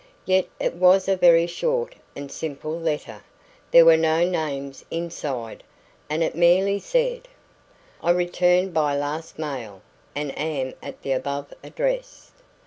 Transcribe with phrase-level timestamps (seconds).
[0.25, 3.21] Yet is was a very short and simple letter.
[3.69, 5.61] There were no names inside,
[6.09, 7.27] and it merely said:
[8.01, 9.83] "I returned by last mail,
[10.15, 12.31] and am at the above address.